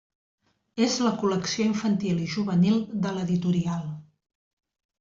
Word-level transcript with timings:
És 0.85 0.95
la 1.07 1.11
col·lecció 1.25 1.67
infantil 1.73 2.23
i 2.25 2.27
juvenil 2.39 2.83
de 3.07 3.15
l'editorial. 3.21 3.89